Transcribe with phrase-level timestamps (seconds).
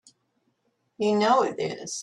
[0.97, 1.99] You know it is!